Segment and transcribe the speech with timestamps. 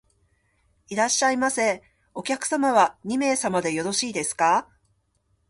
[0.87, 1.83] いらっしゃいませ。
[2.15, 4.67] お客様は二名様でよろしいですか？